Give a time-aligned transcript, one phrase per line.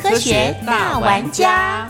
[0.00, 1.88] 科学大玩家，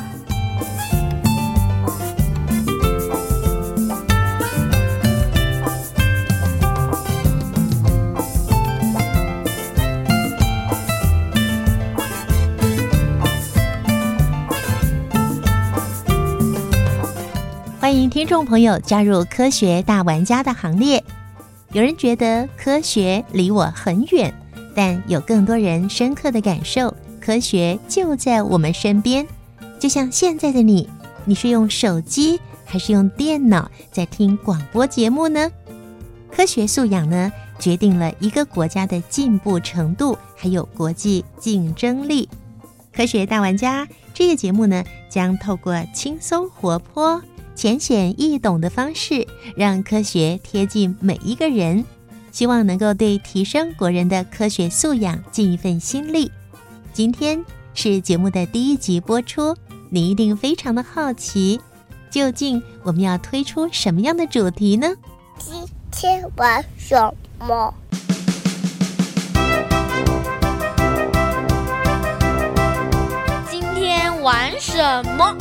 [17.78, 21.04] 欢迎听众朋友加入科学大玩家的行列。
[21.72, 24.32] 有人觉得科学离我很远，
[24.74, 26.94] 但有更多人深刻的感受，
[27.28, 29.26] 科学就在我们身边。
[29.78, 30.88] 就像现在的你，
[31.26, 35.52] 你是用手机还是用电脑在听广播节目呢？
[36.34, 42.26] 科学素养呢，决定了一个国家的进步程度，还有国际竞争力。
[42.94, 47.22] 科学大玩家这个节目呢，将透过轻松活泼。
[47.54, 51.84] 浅显易懂的方式，让科学贴近每一个人，
[52.32, 56.32] 希望能够对提升国人的科学素养尽一份心力。
[56.98, 59.56] 今天是节目的第一集播出，
[59.88, 61.60] 你一定非常的好奇，
[62.10, 64.88] 究竟我们要推出什么样的主题呢？
[65.38, 67.72] 今天玩什么？
[73.48, 75.36] 今天玩什么？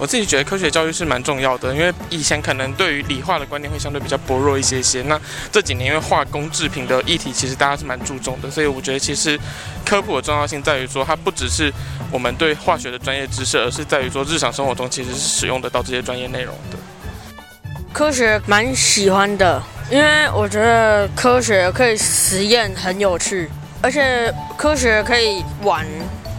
[0.00, 5.02] 我自己觉得科学教育是蛮重要的，因为以前可能对于理化的观念会相对比较薄弱一些些。
[5.02, 5.20] 那
[5.52, 9.38] 这几年因为化工制品的议题，其实大家是蛮注重的，所以我觉得其实
[9.84, 11.70] 科普的重要性在于说，它不只是
[12.10, 16.78] 我们对化学的专业知识，而是在于说日常生活中其实是使用得到这些专业内容的。
[17.92, 23.50] 科学蛮喜欢的，因为我觉得科学可以实验，很有趣，
[23.82, 25.86] 而且科学可以玩。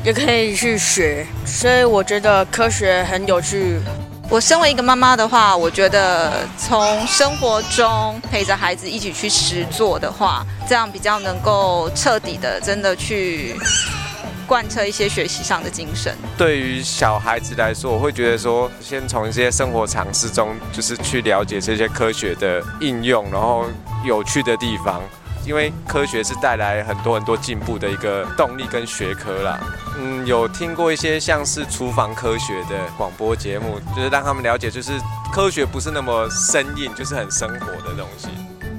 [0.03, 3.79] 也可以去学，所以我觉得科学很有趣。
[4.29, 13.56] 我身为一个妈妈的话，我觉得从生活中陪着孩子一起去实做的话，这样比较能够彻底的真的去
[14.47, 16.16] 贯彻一些学习上的精神。
[16.35, 23.66] 对于小孩子来说，我会觉得说，先从一些生活常识中，就是去了解这些科学的应用，然后
[24.03, 25.00] 有趣的地方。
[25.46, 29.59] 因为科学是带来很多很多进步的一个动力跟学科啦。
[29.97, 34.94] 嗯，有听过一些像是厨房科学的广播节目，就是让他们了解，就是
[35.31, 38.28] 科学不是那么生硬，就是很生活的东西。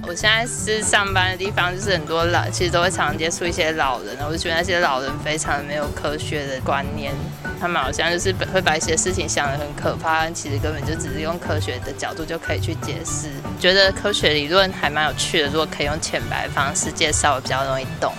[0.05, 7.13] 我现在是上班的地方，就是很多老，其实都会常接触一些老人，我就觉得那些老人非常的没有科学的观念，
[7.61, 13.29] 他们好像就是会把一些事情想得很可怕，其实根本就只是用科学的角度就可以去解释。
[13.61, 18.13] 觉得科学理论还蛮有趣的，如果可以用浅白方式介绍，我比较容易懂。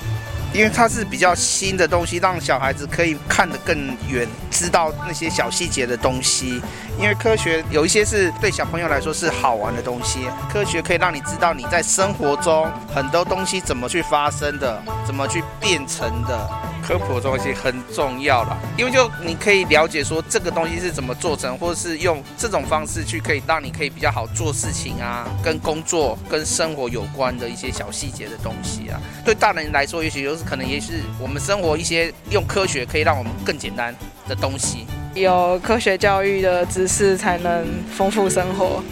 [0.54, 3.76] 因为它是比较新的东西，让小孩子可以看得更
[4.08, 6.62] 远，知道那些小细节的东西。
[7.00, 16.50] 因为科学有一些是对小朋友来说是好玩的东西，科学可以让你知道你在生活中很多东西怎么去发生的，怎么去变成的。
[16.86, 29.00] 科普的东西很重要了，因为就你可以了解说这个东西是怎么做成，或者是用这种方式去可以让你可以比较好做事情啊，跟工作、跟生活有关的一些小细节的东西啊。
[29.24, 33.96] 对大人来说，也许就是可能也是我们生活一些用科学可以让我们更简单
[34.28, 34.86] 的东西。
[35.16, 37.66] 有科学教育的知识，才能
[37.96, 38.84] 丰富生活。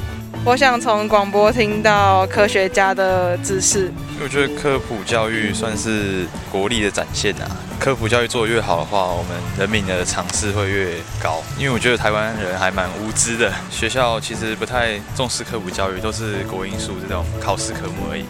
[0.44, 3.92] 我想从广播听到科学家的知识。
[4.24, 7.46] 我觉得科普教育算是国力的展现啊。
[7.80, 11.44] 科普教育做得越好的话，我们人民的尝试会越高。
[11.60, 18.26] 因为我觉得台湾人还蛮无知的，学校其实不太重视科普教育，都是国英数这种考试科目而已。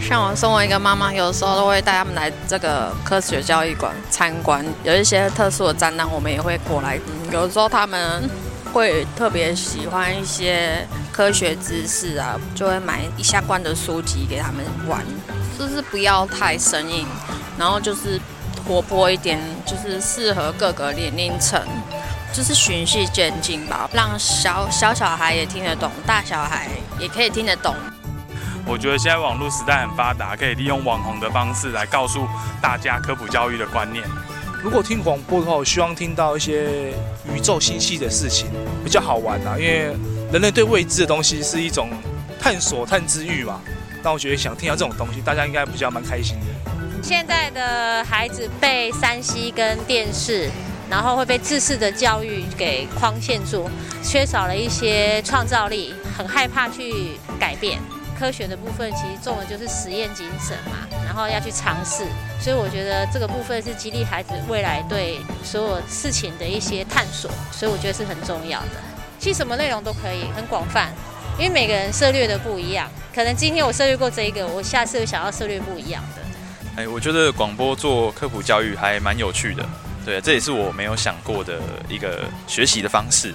[0.00, 6.98] 像我身为一个妈妈，有时候都会带他们来这个科学教育馆参观，有一些特殊的展览，我们也会过来。
[7.30, 8.28] 有时候他们
[8.76, 10.86] 会特别喜欢一些。
[11.10, 15.02] 科学知识啊，就会买一相关的书籍给他们玩，
[15.58, 17.06] 就是不要太生硬，
[17.56, 18.20] 然后就是
[18.68, 21.58] 活泼一点，就是适合各个年龄层，
[22.34, 26.68] 就是循序渐进吧，让小小小孩也听得懂，大小孩
[26.98, 27.74] 也可以听得懂。
[28.66, 32.28] 我觉得现在网络时代很发达，可以利用网红的方式来告诉
[32.60, 34.04] 大家科普教育的观念。
[34.66, 36.90] 如果听广播的话，我希望听到一些
[37.32, 38.48] 宇宙星系的事情，
[38.82, 39.96] 比较好玩啊，因为。
[40.32, 41.88] 人类对未知的东西是一种
[42.36, 43.60] 探索、探知欲嘛？
[44.02, 47.00] 那我觉得想听到这种东西，大家应该比较蛮开心的。
[47.00, 50.50] 现在的孩子被山西跟电视，
[50.90, 53.70] 然后会被知识的教育给框限住，
[54.02, 57.78] 缺少了一些创造力，很害怕去改变。
[58.18, 62.04] 科学的部分其实重的就是实验精神嘛，然后要去尝试，
[62.40, 68.68] 所以我觉得这个部分是激励孩子未来对所有事情的一些探索，所以我觉得是很重要的。
[69.18, 70.92] 其实什么内容都可以，很广泛，
[71.38, 76.82] 因为每个人涉猎的不一样，可能今天我涉猎过这一个，我下次想要涉猎不一样的。
[76.82, 79.66] 哎，我觉得广播做科普教育还蛮有趣的，
[80.04, 81.58] 对，这也是我没有想过的
[81.88, 83.32] 一个学习的方式。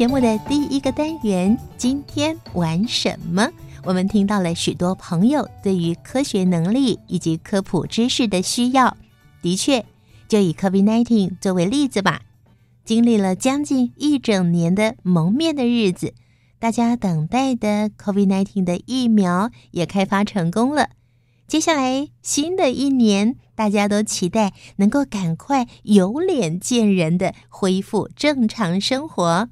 [0.00, 3.46] 节目的第一个单元，今天玩什么？
[3.84, 8.96] 我们听到了许多朋友对于科学能力以及科普知识的需要。
[9.42, 9.84] 的确，
[10.26, 12.22] 就以 COVID-19 作为例子吧，
[12.82, 16.14] 经历了将近一整年的蒙面的日子，
[16.58, 20.88] 大家等待的 COVID-19 的疫苗也开发成功了。
[21.46, 29.50] 接下来新的一年，大家都期待能够赶快有脸见人的恢复正常生活。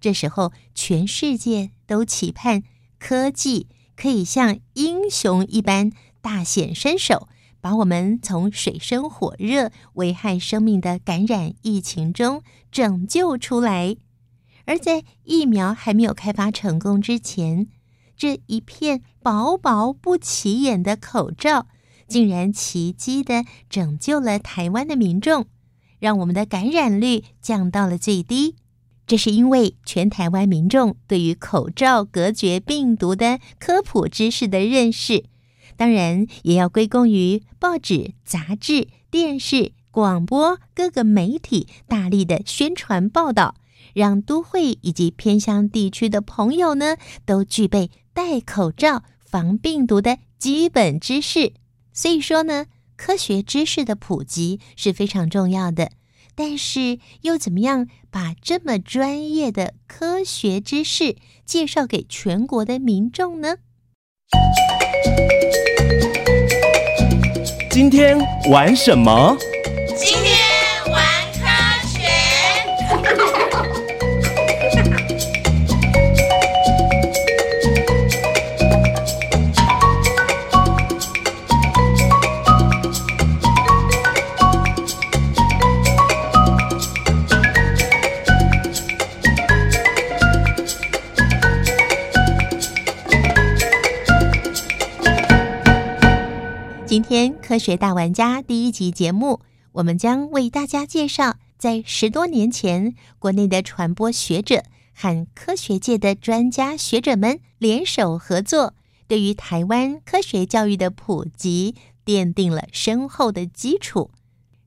[0.00, 2.62] 这时候，全世界都期盼
[2.98, 3.66] 科技
[3.96, 5.90] 可以像英雄一般
[6.20, 7.28] 大显身手，
[7.60, 13.96] 把我们从水深火热、危害生命的感染疫情中拯救出来。
[14.66, 17.68] 而在疫苗还没有开发成功之前，
[18.16, 21.66] 这一片薄薄不起眼的口罩，
[22.06, 25.46] 竟然奇迹的拯救了台湾的民众，
[25.98, 28.56] 让我们的感染率降到了最低。
[29.08, 35.24] 这是因为全台湾民众对于口罩隔绝病毒的科普知识的认识，
[35.78, 43.54] 当然也要归功于报纸、杂志、电视、广播各个媒体大力的宣传报道，
[43.94, 51.54] 让都会以及偏乡地区的朋友呢，都具备戴口罩防病毒的基本知识。
[51.94, 55.92] 所以说呢，科学知识的普及是非常重要的。
[56.38, 63.56] 但是又怎么样把这么专业的科学知识介绍给全国的民众呢？
[67.72, 68.16] 今天
[68.52, 69.36] 玩什么？
[96.98, 99.38] 今天科学大玩家第一集节目，
[99.70, 108.74] 我们将为大家介绍，在十多年前，国内的传播学者和科学界的专家学者们联手合作，
[109.06, 114.10] 对于台湾科学教育的普及奠定了深厚的基础。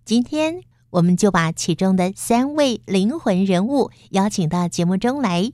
[0.06, 0.62] 今天，
[0.92, 5.51] 我们就把其中的三位灵魂人物邀请到节目中来。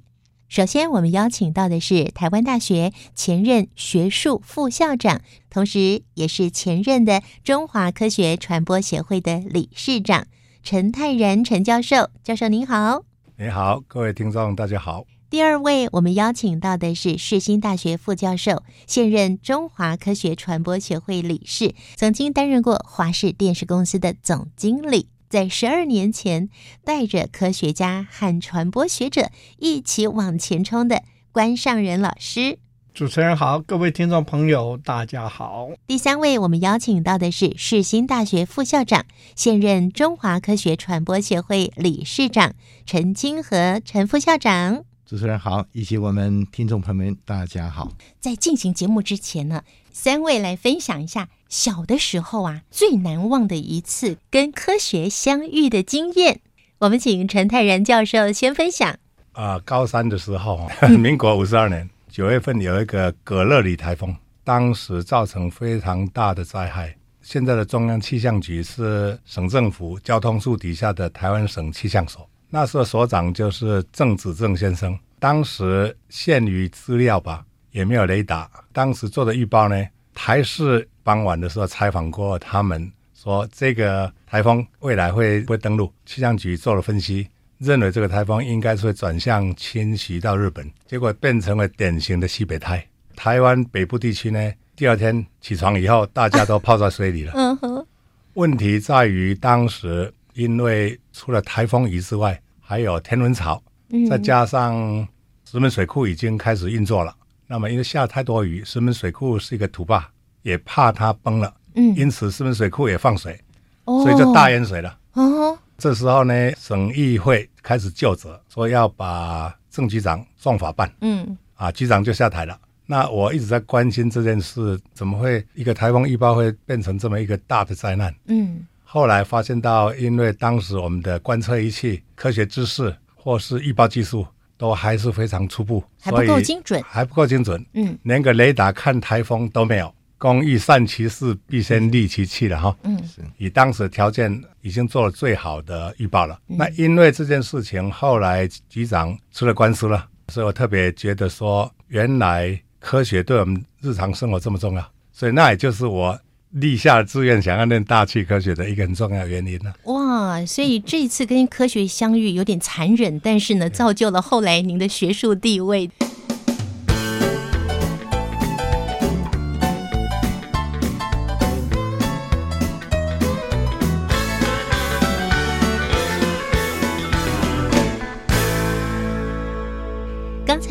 [0.50, 10.26] 首先，我们邀请到的是台湾大学前任学术副校长，同时也是前任的中华科学传播协会的理事长
[10.64, 12.10] 陈泰然陈教授。
[12.24, 13.04] 教授您好，
[13.38, 15.06] 你好，各位听众大家好。
[15.30, 25.10] 第二位，我们邀请到的是世新大学副教授，现任中华科学传播协会理事，曾经担任过华视电视公司的总经理。
[25.30, 26.50] 在十二年前，
[26.86, 31.04] 带着科学家和传播学者一起往前冲的
[31.34, 32.60] 关上仁老师。
[32.94, 35.70] 主持人好，各位听众朋友，大家好。
[35.86, 39.06] 第三位，我们邀请到的是世新大学副校长，
[39.36, 42.54] 现任中华科学传播协会理事长
[42.86, 44.84] 陈清和陈副校长。
[45.06, 47.90] 主持人好，以及我们听众朋友们，大家好。
[48.20, 49.62] 在进行节目之前呢，
[50.00, 56.40] 三位来分享一下小的时候啊最难忘的一次跟科学相遇的经验。
[56.78, 58.96] 我们请陈泰然教授先分享。
[59.32, 66.96] 啊，高三的时候， 民国五十二年九月份有一个格勒里台风，当时造成非常大的灾害。
[67.24, 72.30] 现在的中央气象局是省政府交通处底下的台湾省气象所。
[72.52, 78.50] 那时候所长就是郑子正先生，当时限于资料吧，也没有雷达。
[78.72, 85.92] 当时做的预报呢，台视傍晚的时候采访过他们，说这个台风未来会不会登陆？
[86.06, 92.86] 气象局做了分析，认为这个台风应该是会转向侵袭到日本，结果变成了典型的西北台。
[93.16, 97.34] 台湾北部地区呢，第二天起床以后，大家都泡在水里了。
[97.36, 97.86] 嗯哼，
[98.34, 105.08] 问题在于当时因为除了台风雨之外，还有天文潮，嗯再加上
[105.50, 107.16] 石门水库已经开始运作了。
[107.48, 110.06] 那么因为下太多雨，石门水库是一个土坝，
[110.42, 113.40] 也怕它崩了，嗯因此石门水库也放水，
[113.86, 114.98] 哦所以就大淹水了。
[115.14, 120.92] 哦，这时候呢，省议会开始就责，说要把郑局长送法办。
[121.02, 122.60] 嗯啊，局长就下台了。
[122.86, 128.14] 那我一直在关心这件事，怎么会一个台风预报会变成这么一个大的灾难？
[128.28, 134.26] 嗯后来发现到，因为当时我们的观测仪器、科学知识或是预报技术
[134.58, 137.64] 都还是非常初步，还不所以够精准还不够精准。
[137.74, 139.94] 嗯连个雷达看台风都没有。
[140.20, 142.76] 工欲善其事，必先利其器了哈。
[142.82, 143.00] 嗯，
[143.38, 146.40] 以当时条件，已经做了最好的预报了。
[146.48, 156.20] 嗯那因为这件事情，后来局长出了官司了，所以我特别觉得说，原来科学对我们日常生活这么重要，所以那也就是我
[156.52, 159.74] 立下志愿想要念大气科学的一个很重要原因呢。
[159.84, 165.90] 哇，所以这一次跟科学相遇有点残忍，但是呢，造就了后来您的学术地位。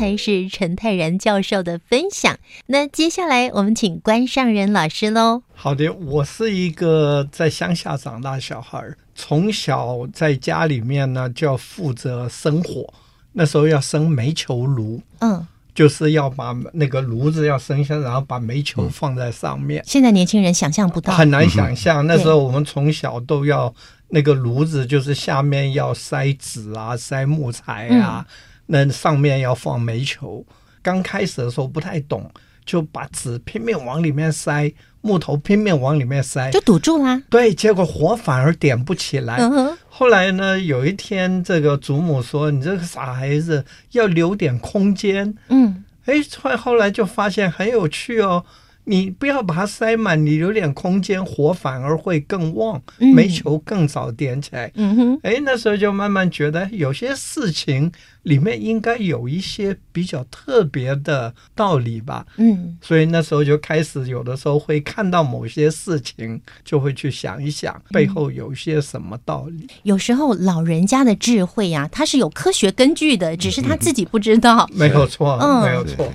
[0.07, 2.37] 才是陈泰然教授的分享，
[2.67, 5.43] 那接下来我们请关上仁老师喽。
[5.53, 8.81] 好的，我是一个在乡下长大的小孩，
[9.13, 12.93] 从小在家里面呢就要负责生火，
[13.33, 15.45] 那时候要生煤球炉，嗯，
[15.75, 19.83] 就是要把那个炉子要生下，然后把煤球放在上面。
[19.85, 23.73] 现在年轻人想象不到，很难想象，那时候我们从小都要
[24.07, 28.25] 那个炉子，就是下面要塞纸啊，塞木材啊，
[28.67, 30.45] 那上面要放煤球。
[30.83, 32.31] 刚开始的时候不太懂，
[32.63, 34.71] 就把纸拼命往里面塞，
[35.01, 37.21] 木头拼命往里面塞，就堵住啦。
[37.29, 39.37] 对，结果火反而点不起来。
[39.37, 48.45] 嗯哼后来呢，有一天这个祖母说：“你这个傻孩子，要留点空间。”嗯，哎，后后来就发现很有趣哦。
[48.87, 54.71] 你不要把它塞满，你留点空间，火反而会更旺，嗯煤球更早点起来。
[54.75, 57.91] 嗯哼，哎，那时候就慢慢觉得有些事情
[58.23, 62.25] 里面应该有一些比较特别的道理吧。
[62.37, 69.67] 嗯，所以那时候就开始有的时候会看到某些事情，就会去想一想背后有些什么道理。
[69.83, 74.65] 有时候老人家的智慧呀、他是有科学根据的，只是他自己不知道。
[74.71, 76.09] 没有错，嗯没有错。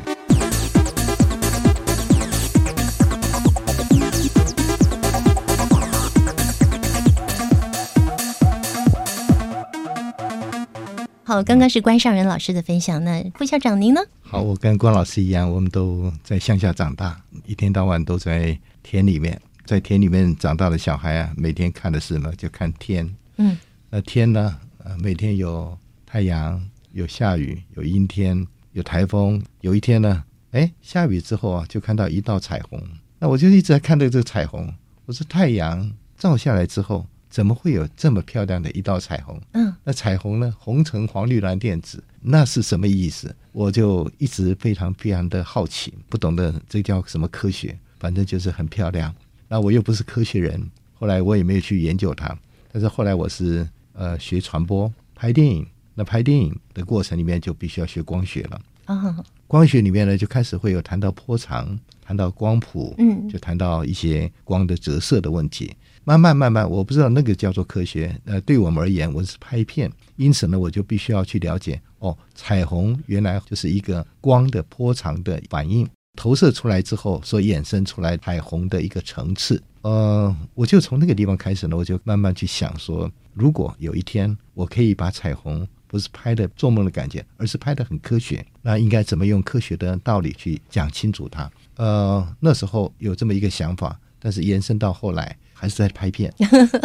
[11.32, 14.02] 好，刚刚是关上仁老师的分享，那副校长您呢？
[14.20, 22.30] 好，我跟关老师一样，我们都在乡下长大，一天到晚都在田里面，在田里面长大的小孩啊，每天看的是什么？
[22.36, 23.10] 就看天。
[23.38, 23.56] 嗯，
[23.88, 24.60] 那天呢？
[24.84, 25.74] 呃，每天有
[26.04, 26.62] 太阳，
[26.92, 29.42] 有下雨，有阴天，有台风。
[29.62, 32.78] 有一天呢，哎，下雨之后啊，就看到一道彩虹。
[33.18, 34.70] 那我就一直在看着这个彩虹。
[35.06, 39.40] 我说太阳照下来之后，怎么会有这么漂亮的一道彩虹？
[39.52, 40.54] 嗯，那彩虹呢？
[40.58, 43.34] 红橙黄绿蓝靛紫，那是什么意思？
[43.52, 49.14] 我就一直非常非常的好奇，不懂得这叫什么科学，反正就是很漂亮。
[49.48, 52.36] 那我又不是科学人，后来我也没有去研究它。
[52.70, 58.60] 但是后来我是呃学传播、拍电影，那拍电影的过程里面就必须要学光学了。
[58.84, 65.74] 啊，光学里面呢，就开始会有谈到波长，谈到光谱，嗯就谈到一些光的折射的问题。
[66.04, 68.20] 慢慢慢慢，我不知道那个叫做科学。
[68.24, 79.62] 呃，对我们而言，我是拍片，因此呢，我就必须要去了解哦，彩虹原来就是一个光的波长的反应，投射出来之后所衍生出来彩虹的一个层次。
[79.82, 91.48] 呃，我就从那个地方开始呢，我就慢慢去想说，如果有一天我可以把彩虹不是拍的做梦的感觉，而是拍的很科学，那应该怎么用科学的道理去讲清楚它？
[91.76, 96.28] 呃，那时候有这么一个想法，但是延伸到后来还是在拍片，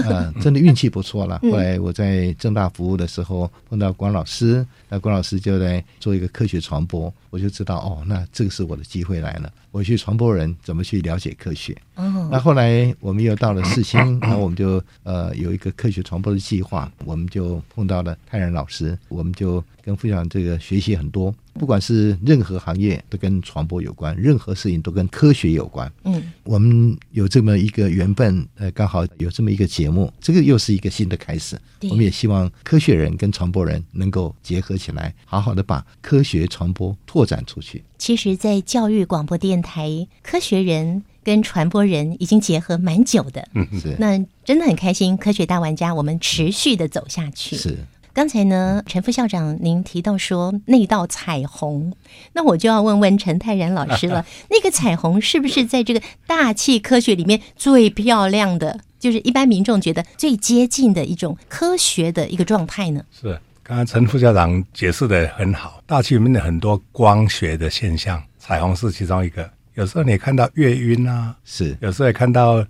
[0.06, 1.40] 呃， 真的运气不错了。
[1.42, 1.52] 嗯。
[1.52, 11.76] 后来我在正大服务的时候碰到关老师，那关老师就在做一个科学传播，我就知道哦，那这个是我的机会来了，我去传播人怎么去了解科学。
[11.96, 12.30] 哦。
[12.32, 25.92] 那后来我们又到了世新， 然后我们就呃有一个科学传播的计划，我们就碰到了泰然老师，我们就跟副校长这个学习很多，不管是任何行业都跟传播有关，任何事情都跟科学有关。
[26.04, 31.60] 嗯我们有这么一个缘分，呃，呃，刚好有这么一个节目，这个又是一个新的开始。
[31.80, 37.84] 对我们也希望科学人跟传播人能够结合起来，好好的把科学传播拓展出去。
[37.98, 43.46] 其实，在教育广播电台，科学人跟传播人已经结合蛮久的。
[43.54, 47.56] 嗯，是那真的很开心，科学大玩家，我们持续的走下去。
[47.56, 47.78] 是。
[48.18, 51.94] 刚才呢，陈副校长您提到说那道彩虹，
[52.34, 63.04] 那我就要问问陈泰然老师了， 那个彩虹是不是在这个大气科学里面最漂亮的，就是一般民众觉得最接近的一种科学的一个状态呢？
[63.12, 69.48] 是，刚刚陈副校长解释的很好，大气里面的很多光学的现象，彩虹是其中一个。
[69.76, 72.66] 有时候你看到月晕啊，是，有时候也看到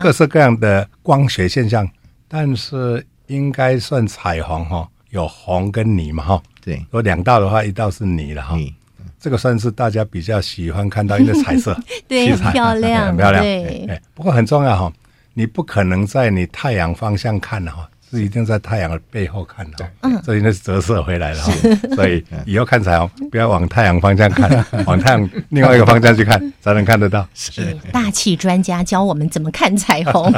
[0.00, 1.88] 各式各样的光学现象，
[2.26, 3.06] 但是。
[3.28, 6.42] 应该算彩虹哈，有红跟泥嘛哈。
[6.60, 8.58] 对，如果两道的话，一道是泥了哈。
[9.20, 13.42] 这个算是大家比较喜欢看到一个彩色， 对，很漂亮， 很漂亮。
[13.42, 14.92] 对，不过很重要哈，
[15.34, 17.88] 你不可能在你太阳方向看的哈。
[18.10, 21.42] 是一定在太阳的背后看的，嗯，这应该是折射回来了，
[21.94, 27.28] 所以以后看彩虹不要往太阳方向看，往太阳另外一个方向去看才能看得到。
[27.34, 30.32] 是大气专家教我们怎么看彩虹，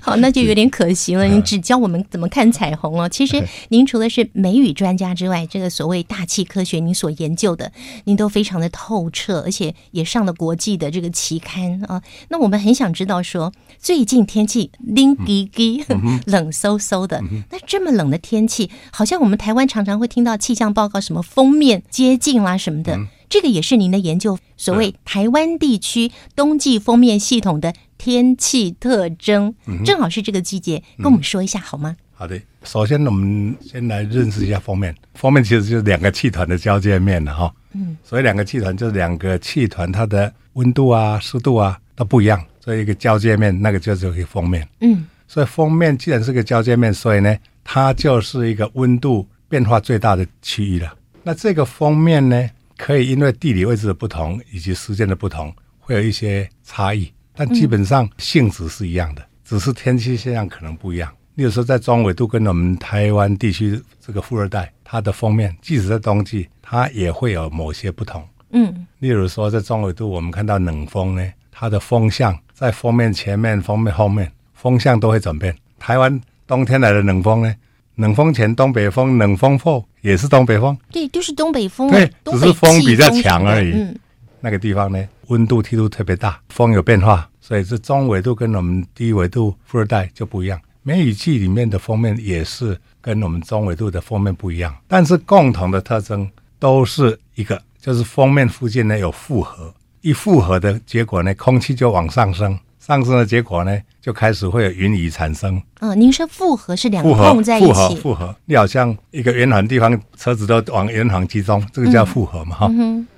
[0.00, 1.24] 好，那就有点可惜了。
[1.24, 3.08] 你只教我们怎么看彩虹哦。
[3.08, 7.72] 其实您除了是美语专家之外，这个所谓大气科学，您所研究的，
[8.04, 12.00] 您都非常的透彻，而且也上了国际的这个期刊啊。
[12.28, 15.84] 那我们很想知道说，最近天气冷滴滴
[16.26, 16.51] 冷。
[16.52, 29.54] 嗖嗖的，那这么冷的天气，好像我们台湾常常会听到气象报告，什么封面接近啦什么的，这个也是您的研究，所谓台湾地区冬季封面系统的天气特征，
[29.84, 31.96] 正好是这个季节，跟我们说一下好吗？
[32.14, 45.04] 好的，首先我们先来认识一下封面，封面其实就是两个气团的交界面了哈，嗯，所以两个气团就是两个气团，它的温度啊、湿度啊都不一样，所以一个交界面，那个就是一个封面，嗯。
[45.32, 47.34] 所以封面既然是个交界面，所以呢，
[47.64, 50.94] 它就是一个温度变化最大的区域了。
[51.22, 61.10] 那这个封面呢，可以因为地理位置的不同以及时间的不同，会有一些差异，但基本上性质是一样的，只是天气现象可能不一样。
[61.36, 68.22] 例如说，在中纬度跟我们台湾地区这个副热带，它的封面即使在冬季，它也会有某些不同。
[68.50, 74.30] 嗯，例如说，在中纬度，我们看到冷风呢，它的风向在封面前面、封面后面。
[74.62, 75.52] 风向都会转变。
[75.76, 77.52] 台湾冬天来的冷风呢？
[77.96, 80.78] 冷风前东北风，冷风后也是东北风。
[80.92, 81.90] 对，就是东北风。
[81.90, 83.72] 对，只是风比较强而已。
[83.72, 83.98] 嗯，
[84.40, 90.60] 那个地方呢，温度梯度特别大，风有变化，所以是中纬度跟我们低纬度副热带就不一样。
[90.84, 102.56] 梅雨季里面的封面也是跟我们中纬度的封面不一样，但是共同的特征都是一个，就是封面附近呢有复合，一复合的结果呢，空气就往上升。
[102.84, 105.62] 上升的结果呢，就开始会有云雨产生。
[105.78, 112.68] 嗯，您说复合是两个碰在一起，复合复合，你好像一个圆环地方，车子都往圆环集中，这个叫复合嘛，哈。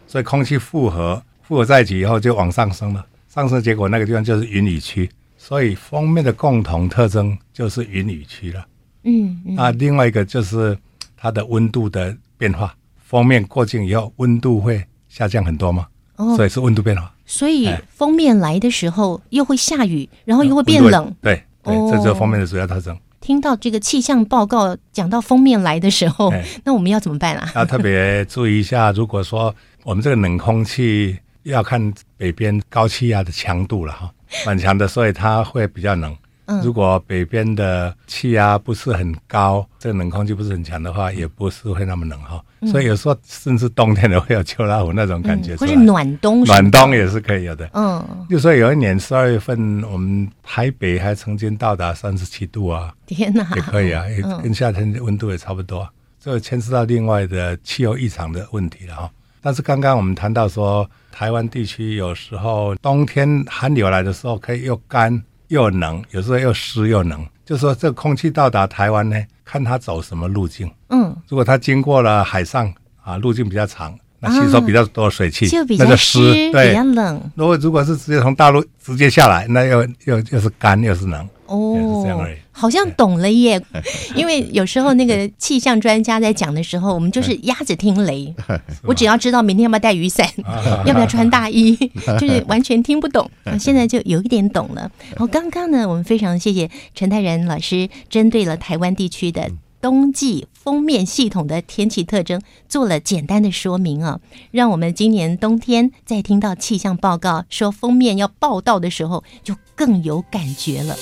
[0.06, 5.10] 所以空气复合复合在一起以后就往上升了，上升结果那个地方就是云雨区。
[5.38, 8.66] 所以封面的共同特征就是云雨区了。
[9.04, 10.76] 嗯，那另外一个就是
[11.16, 15.72] 它的温度的变化，封面过境以后温度会下降很多
[16.16, 17.12] 嘛，所以是温度变化。
[17.26, 21.14] 所以封面来的时候又会下雨，然后又会变冷。
[21.22, 22.96] 对对，这就是封面的主要特征。
[23.20, 26.30] 听到这个气象报告讲到封面来的时候，
[26.62, 27.50] 那我们要怎么办啊？
[27.56, 34.10] 要特别注意一下，如果说我们这个冷空气要看北边高气压的强度了哈，
[34.44, 36.14] 蛮强的，所以它会比较冷。
[36.62, 42.42] 如果北边的气压不是很高，这个冷空气不是很强的话，也不是会那么冷哈。
[42.70, 47.68] 所以有时候甚至冬天的会有秋老虎那种感觉，或是暖冬，暖冬也是可以有的。
[47.72, 55.88] 嗯，就说有一年十二月份，我们台北还曾经到达三十七度啊，天哪，也可以啊，也跟夏天的温度也差不多。
[56.20, 59.10] 这牵涉到另外的气候异常的问题了哈。
[59.42, 65.22] 但是刚刚我们谈到说，台湾地区有时候冬天寒流来的时候，可以又干。
[65.48, 70.70] 又冷，有时候又湿又冷，就说这空气到达台湾呢，看它走什么路径。
[70.88, 76.18] 嗯，如果它经过了海上啊，路径比较长，那吸收比较多水汽，那个湿，
[76.50, 77.30] 对，比较冷。
[77.34, 81.28] 如果如果是直接从大陆直接下来，那又又又是干又是冷。
[81.46, 82.26] 哦。
[82.56, 83.60] 好像懂了耶，
[84.14, 88.32] 因为有时候那个气象专家在讲的时候，我们就是鸭子听雷。
[88.86, 90.28] 我只要知道明天要不要带雨伞，
[90.86, 91.74] 要不要穿大衣，
[92.20, 93.28] 就是完全听不懂。
[93.58, 94.82] 现在就有一点懂了。
[95.10, 99.50] 然后刚刚呢，我们非常谢谢陈泰然老师针对了台湾地区的。
[99.80, 104.18] 冬季封面系统的天气特征做了简单的说明啊，
[104.50, 110.96] 让我们今年冬天在听到气象报告说封面要报道的时候，就更有感觉了。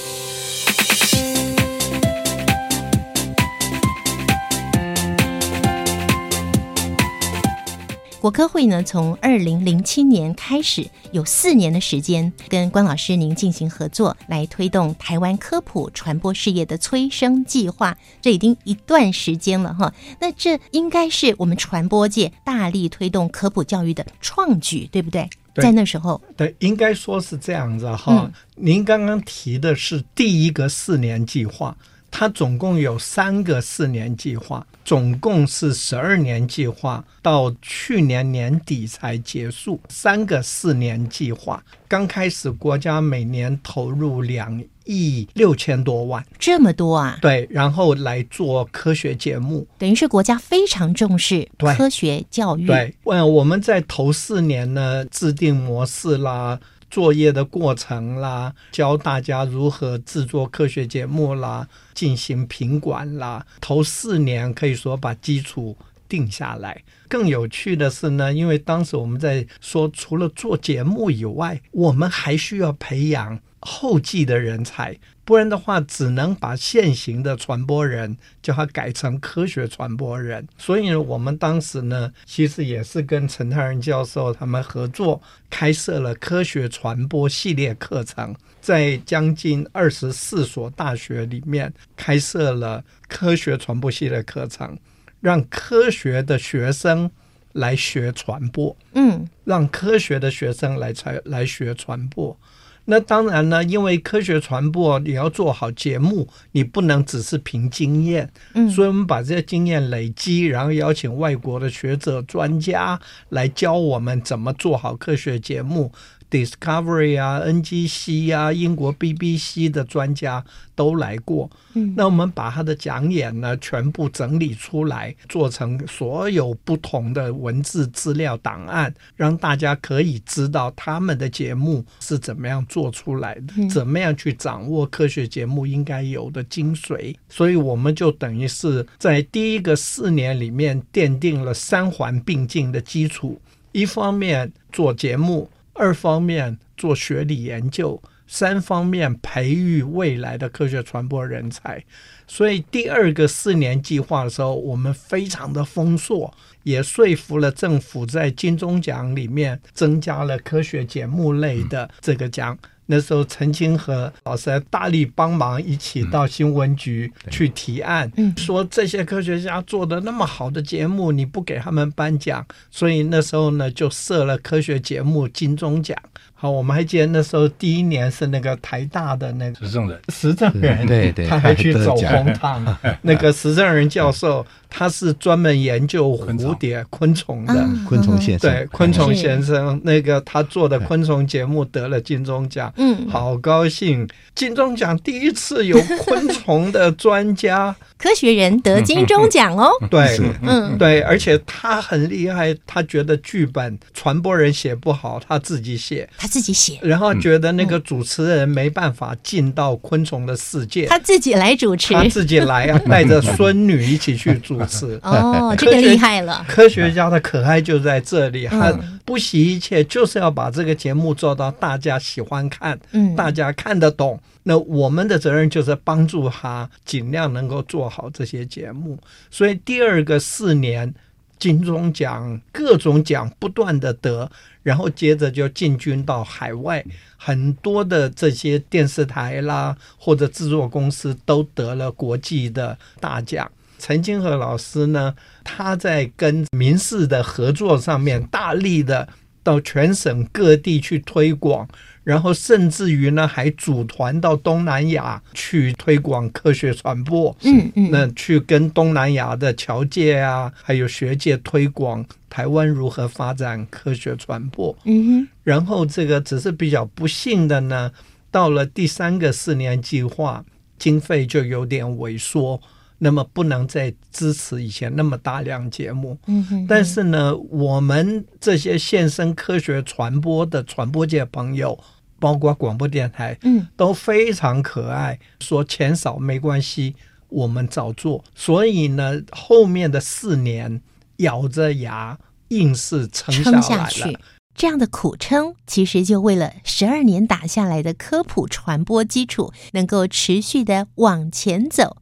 [8.23, 17.99] 国科会呢，从二零零七年开始，有四年的时间，跟关老师您进行合作，来推动台湾科普传播事业的催生计划。
[18.21, 25.29] 这已经一段时间了哈，那这应该是我们传播界大力推动科普教育的创举，对不对？
[25.53, 28.31] 对在那时候，对，应该说是这样子哈。
[28.55, 31.77] 您刚刚提的是第一个四年计划，
[32.13, 39.81] 它总共有三个四年计划，总共是十二年计划，到去年年底才结束。
[39.89, 47.19] 三个四年计划，刚开始国家每年投入两亿六千多万，这么多啊？
[47.23, 52.67] 对，然后来做科学节目，等于是国家非常重视科学教育。
[52.67, 56.61] 对，呃，我们在头四年呢，制定模式啦。
[56.93, 63.47] 作业的过程啦，教大家如何制作科学节目啦，进行评管啦。
[63.63, 65.75] 头四年可以说把基础
[66.07, 66.83] 定下来。
[67.09, 80.47] 更有趣的是呢，因为当时我们在说，除了做节目以外，我们还需要培养后继的人才，不然的话，只能把现行的传播人叫他改成科学传播人。
[80.59, 94.77] 所以呢，我们当时呢，其实也是跟陈泰仁教授他们合作，开设了科学传播系列课程，在将近二十四所大学里面开设了科学传播系列课程，
[95.21, 97.09] 让科学的学生
[97.53, 98.77] 来学传播。
[98.95, 102.37] 嗯，让科学的学生来才来学传播。
[102.85, 115.93] 那当然呢，因为科学传播你要做好节目，你不能只是凭经验，嗯所以我们把这些经验累积，然后邀请外国的学者专家来教我们怎么做好科学节目。
[116.33, 120.43] Discovery 啊，NGC 啊，英国 BBC 的专家
[120.75, 121.51] 都来过。
[121.75, 137.15] 嗯那我们把他的讲演呢全部整理出来，做成所有不同的文字资料档案，让大家可以知道他们的节目是怎么样做出来的，嗯怎么样去掌握科学节目应该有的精髓。
[137.29, 143.39] 所以我们就等于是在第一个四年里面奠定了三环并进的基础，
[143.73, 145.51] 一方面做节目。
[145.75, 151.83] 二方面做学理研究，三方面培育未来的科学传播人才。
[152.27, 156.33] 所以第二个四年计划的时候，我们非常的丰硕，
[156.63, 162.59] 也说服了政府在金钟奖里面增加了科学节目类的这个奖。
[162.93, 175.97] 那时候，曾经和老师还大力帮忙，一起到新闻局去提案，嗯说这些科学家做的那么好的节目，你不给他们颁奖，所以那时候呢就设了科学节目金钟奖。
[176.35, 182.63] 好，我们还记得那时候第一年是那个台大的那个执政人，石正人，对对他还去走红毯。
[183.01, 187.55] 那个石正人教授，他是专门研究蝴蝶、昆虫的。
[187.55, 188.51] 嗯昆虫先生。
[188.51, 193.07] 对，昆虫先生，那个他做的昆虫节目得了金钟奖，嗯。
[193.11, 194.09] 好高兴！
[194.35, 199.69] 金钟奖第一次有昆虫的专家， 科学人得金钟奖哦。
[199.91, 200.79] 对，嗯。
[200.79, 214.99] 对，而且他很厉害，他觉得剧本传播人写不好，他自己写，他自己写，然后觉得那个主持人没办法进到昆虫的世界，他自己来主持，他自己来啊， 带着孙女一起去主持。
[215.05, 216.45] 哦，这个厉害了。
[216.49, 224.21] 科学家的可爱就在这里，他嗯不惜一切就是要把这个节目做到大家喜欢看，嗯大家看得懂。
[224.45, 228.99] 那我们的责任就是帮助他尽量能够做好这些节目。
[229.31, 230.93] 所以第二个四年，
[231.39, 234.29] 金钟奖各种奖不断的得，
[234.65, 236.85] 然后接着就进军到海外，
[237.17, 243.49] 很多的这些电视台啦或者制作公司都得了国际的大奖。
[243.83, 249.09] 陈金河老师呢，他在跟民事的合作上面大力的
[249.43, 251.69] 到全省各地去推广，
[252.05, 257.37] 然后甚至于呢还组团到东南亚去推广科学传播。
[257.43, 264.73] 嗯嗯那去跟东南亚的侨界啊，还有学界推广台湾如何发展科学传播。
[264.85, 267.91] 嗯哼然后这个只是比较不幸的呢，
[268.31, 270.45] 到了第三个四年计划，
[270.79, 272.61] 经费就有点萎缩，
[273.05, 276.17] 那么不能再支持以前那么大量节目。
[276.29, 281.77] 嗯哼但是呢，我们这些现身科学传播的传播界朋友，
[282.21, 286.95] 包括广播电台，嗯，都非常可爱，说钱少没关系。
[287.29, 290.83] 我们照做，所以呢，后面的四年
[291.17, 294.19] 咬着牙硬是撑下来了去。。
[294.55, 301.97] 这样的苦撑，其实就为了十二年打下来的科普传播基础，能够持续的往前走。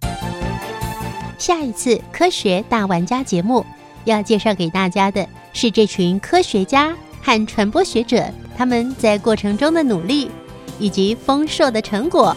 [1.40, 3.64] 下一次科学大玩家节目
[4.05, 8.22] 要介绍给大家的是这群科学家和传播学者
[8.55, 10.31] 他们在过程中的努力，
[10.79, 12.37] 以及丰硕的成果。